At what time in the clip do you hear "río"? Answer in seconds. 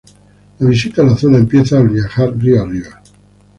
2.35-2.63